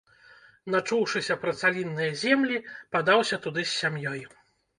Начуўшыся 0.75 1.37
пра 1.43 1.53
цалінныя 1.63 2.11
землі, 2.23 2.57
падаўся 2.97 3.41
туды 3.45 3.61
з 3.69 3.71
сям'ёй. 3.77 4.21